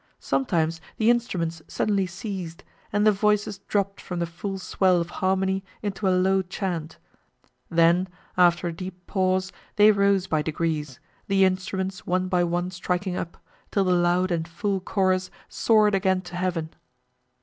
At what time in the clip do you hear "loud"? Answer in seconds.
13.93-14.31